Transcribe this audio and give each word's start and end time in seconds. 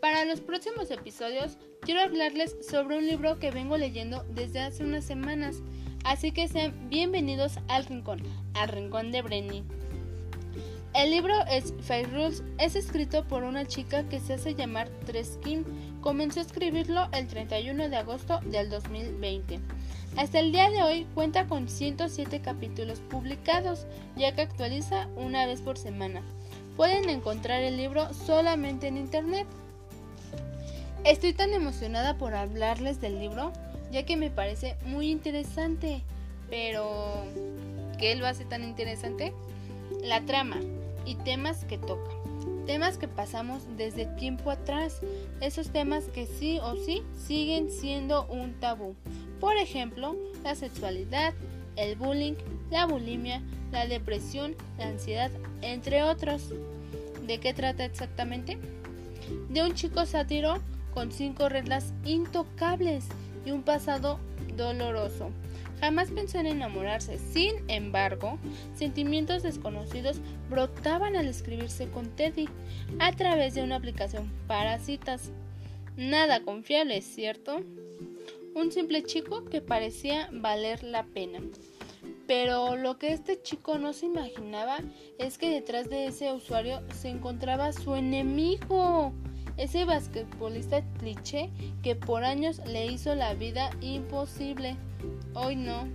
Para 0.00 0.24
los 0.24 0.40
próximos 0.40 0.90
episodios 0.90 1.58
quiero 1.80 2.00
hablarles 2.00 2.56
sobre 2.68 2.98
un 2.98 3.06
libro 3.06 3.38
que 3.38 3.52
vengo 3.52 3.76
leyendo 3.76 4.24
desde 4.34 4.60
hace 4.60 4.82
unas 4.82 5.04
semanas, 5.04 5.62
así 6.04 6.32
que 6.32 6.48
sean 6.48 6.88
bienvenidos 6.90 7.58
al 7.68 7.86
rincón, 7.86 8.20
al 8.54 8.68
rincón 8.68 9.12
de 9.12 9.22
Brenny. 9.22 9.62
El 10.92 11.10
libro 11.12 11.34
es 11.50 11.72
Fire 11.82 12.10
Rules, 12.10 12.42
es 12.58 12.74
escrito 12.74 13.28
por 13.28 13.44
una 13.44 13.64
chica 13.66 14.08
que 14.08 14.18
se 14.18 14.34
hace 14.34 14.56
llamar 14.56 14.88
Treskin. 15.06 15.64
Comenzó 16.00 16.40
a 16.40 16.42
escribirlo 16.42 17.08
el 17.12 17.28
31 17.28 17.88
de 17.88 17.96
agosto 17.96 18.40
del 18.40 18.70
2020. 18.70 19.60
Hasta 20.16 20.40
el 20.40 20.50
día 20.50 20.68
de 20.70 20.82
hoy 20.82 21.06
cuenta 21.14 21.46
con 21.46 21.68
107 21.68 22.40
capítulos 22.40 23.00
publicados, 23.08 23.86
ya 24.16 24.34
que 24.34 24.42
actualiza 24.42 25.06
una 25.16 25.46
vez 25.46 25.60
por 25.60 25.78
semana. 25.78 26.22
Pueden 26.80 27.10
encontrar 27.10 27.60
el 27.60 27.76
libro 27.76 28.10
solamente 28.14 28.88
en 28.88 28.96
internet. 28.96 29.46
Estoy 31.04 31.34
tan 31.34 31.52
emocionada 31.52 32.16
por 32.16 32.34
hablarles 32.34 33.02
del 33.02 33.18
libro, 33.18 33.52
ya 33.92 34.06
que 34.06 34.16
me 34.16 34.30
parece 34.30 34.76
muy 34.86 35.10
interesante. 35.10 36.00
Pero, 36.48 37.26
¿qué 37.98 38.14
lo 38.14 38.26
hace 38.26 38.46
tan 38.46 38.64
interesante? 38.64 39.34
La 40.02 40.22
trama 40.22 40.56
y 41.04 41.16
temas 41.16 41.66
que 41.66 41.76
toca. 41.76 42.12
Temas 42.64 42.96
que 42.96 43.08
pasamos 43.08 43.64
desde 43.76 44.06
tiempo 44.06 44.50
atrás. 44.50 45.02
Esos 45.42 45.68
temas 45.72 46.04
que 46.04 46.24
sí 46.24 46.60
o 46.62 46.76
sí 46.76 47.02
siguen 47.26 47.70
siendo 47.70 48.24
un 48.24 48.54
tabú. 48.54 48.94
Por 49.38 49.58
ejemplo, 49.58 50.16
la 50.44 50.54
sexualidad, 50.54 51.34
el 51.80 51.96
bullying, 51.96 52.34
la 52.70 52.86
bulimia, 52.86 53.42
la 53.72 53.86
depresión, 53.86 54.54
la 54.78 54.88
ansiedad, 54.88 55.30
entre 55.62 56.02
otros. 56.02 56.50
¿De 57.26 57.38
qué 57.38 57.54
trata 57.54 57.84
exactamente? 57.84 58.58
De 59.48 59.62
un 59.62 59.74
chico 59.74 60.04
sátiro 60.06 60.60
con 60.92 61.10
cinco 61.10 61.48
reglas 61.48 61.92
intocables 62.04 63.06
y 63.46 63.52
un 63.52 63.62
pasado 63.62 64.18
doloroso. 64.56 65.30
Jamás 65.80 66.10
pensó 66.10 66.38
en 66.38 66.46
enamorarse. 66.46 67.18
Sin 67.18 67.54
embargo, 67.68 68.38
sentimientos 68.74 69.42
desconocidos 69.42 70.20
brotaban 70.50 71.16
al 71.16 71.26
escribirse 71.26 71.88
con 71.88 72.10
Teddy 72.10 72.48
a 72.98 73.12
través 73.12 73.54
de 73.54 73.62
una 73.62 73.76
aplicación 73.76 74.30
para 74.46 74.78
citas. 74.78 75.30
Nada 75.96 76.42
confiable, 76.42 77.00
¿cierto? 77.00 77.60
Un 78.54 78.72
simple 78.72 79.04
chico 79.04 79.44
que 79.44 79.60
parecía 79.60 80.28
valer 80.32 80.82
la 80.82 81.04
pena. 81.04 81.40
Pero 82.26 82.76
lo 82.76 82.98
que 82.98 83.12
este 83.12 83.40
chico 83.42 83.78
no 83.78 83.92
se 83.92 84.06
imaginaba 84.06 84.78
es 85.18 85.38
que 85.38 85.50
detrás 85.50 85.88
de 85.88 86.06
ese 86.06 86.32
usuario 86.32 86.80
se 86.94 87.08
encontraba 87.08 87.72
su 87.72 87.94
enemigo, 87.94 89.12
ese 89.56 89.84
basquetbolista 89.84 90.82
cliché 90.98 91.50
que 91.82 91.94
por 91.94 92.24
años 92.24 92.60
le 92.66 92.86
hizo 92.86 93.14
la 93.14 93.34
vida 93.34 93.70
imposible. 93.80 94.76
Hoy 95.34 95.56
no. 95.56 95.88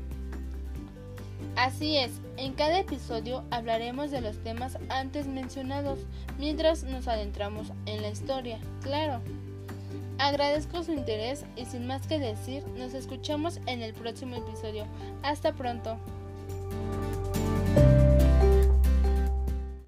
Así 1.55 1.97
es, 1.97 2.11
en 2.37 2.53
cada 2.53 2.79
episodio 2.79 3.43
hablaremos 3.49 4.11
de 4.11 4.21
los 4.21 4.37
temas 4.43 4.77
antes 4.89 5.27
mencionados 5.27 5.99
mientras 6.37 6.83
nos 6.83 7.07
adentramos 7.07 7.71
en 7.85 8.01
la 8.01 8.09
historia, 8.09 8.59
claro. 8.81 9.21
Agradezco 10.17 10.81
su 10.83 10.93
interés 10.93 11.45
y 11.55 11.65
sin 11.65 11.87
más 11.87 12.07
que 12.07 12.19
decir, 12.19 12.65
nos 12.77 12.93
escuchamos 12.93 13.59
en 13.65 13.81
el 13.81 13.93
próximo 13.93 14.35
episodio. 14.35 14.85
Hasta 15.23 15.53
pronto. 15.53 15.97